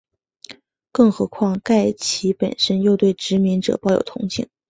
[0.91, 4.49] 更何况盖奇本身又对殖民者抱有同情。